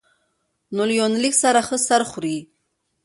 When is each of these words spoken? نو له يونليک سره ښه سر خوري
نو 0.75 0.81
له 0.89 0.93
يونليک 0.99 1.33
سره 1.43 1.59
ښه 1.67 1.77
سر 1.87 2.01
خوري 2.09 2.37